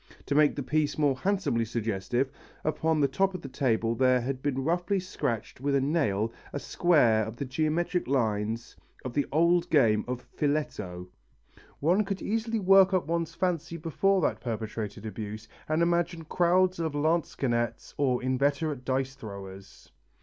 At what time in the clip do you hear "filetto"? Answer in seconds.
10.35-11.07